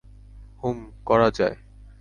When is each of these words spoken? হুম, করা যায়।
হুম, 0.63 0.77
করা 1.05 1.29
যায়। 1.31 1.55